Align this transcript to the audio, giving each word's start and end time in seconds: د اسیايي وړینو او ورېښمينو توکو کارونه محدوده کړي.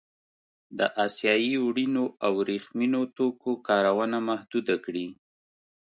د 0.77 0.79
اسیايي 1.05 1.55
وړینو 1.65 2.05
او 2.23 2.31
ورېښمينو 2.41 3.01
توکو 3.17 3.51
کارونه 3.67 4.17
محدوده 4.29 4.75
کړي. 4.85 5.07